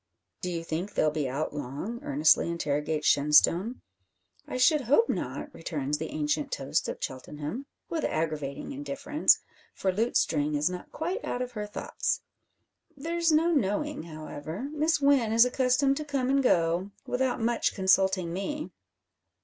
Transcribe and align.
"Do 0.41 0.49
you 0.49 0.63
think 0.63 0.95
they'll 0.95 1.11
be 1.11 1.29
out 1.29 1.53
long?" 1.53 1.99
earnestly 2.01 2.49
interrogates 2.49 3.05
Shenstone. 3.05 3.81
"I 4.47 4.57
should 4.57 4.81
hope 4.81 5.07
not," 5.09 5.53
returns 5.53 5.99
the 5.99 6.09
ancient 6.09 6.51
toast 6.51 6.89
of 6.89 6.97
Cheltenham, 6.99 7.67
with 7.87 8.03
aggravating 8.05 8.71
indifference, 8.71 9.41
for 9.75 9.91
Lutestring 9.91 10.55
is 10.55 10.71
not 10.71 10.91
quite 10.91 11.23
out 11.23 11.43
of 11.43 11.51
her 11.51 11.67
thoughts. 11.67 12.21
"There's 12.97 13.31
no 13.31 13.51
knowing, 13.51 14.01
however. 14.01 14.69
Miss 14.73 14.99
Wynn 15.01 15.31
is 15.31 15.45
accustomed 15.45 15.97
to 15.97 16.03
come 16.03 16.31
and 16.31 16.41
go, 16.41 16.89
without 17.05 17.39
much 17.39 17.75
consulting 17.75 18.33
me." 18.33 18.71